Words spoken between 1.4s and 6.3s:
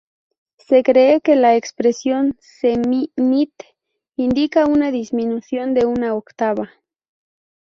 expresión "se·mi·nit" indica una disminución de una